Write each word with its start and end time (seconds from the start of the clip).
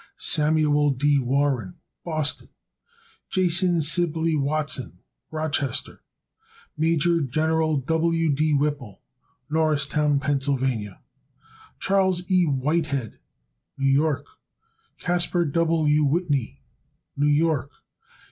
Samuel 0.17 0.89
D. 0.89 1.19
Warren, 1.19 1.75
Boston, 2.03 2.47
Mass. 3.37 3.59
Jas. 3.59 3.87
Sibley 3.87 4.35
Watson, 4.35 4.97
Rochester, 5.29 6.01
N. 6.79 6.97
Y. 6.97 6.97
Maj. 7.19 7.29
Gen. 7.29 7.81
W. 7.85 8.31
D. 8.33 8.51
Whipple, 8.55 9.03
Norristown, 9.51 10.19
Pa. 10.19 10.35
Chas. 11.77 12.31
E. 12.31 12.45
Whitehead, 12.47 13.19
New 13.77 13.85
York. 13.91 14.25
Caspar 14.97 15.45
W. 15.45 16.03
Whitney, 16.03 16.63
New 17.15 17.27
York. 17.29 17.69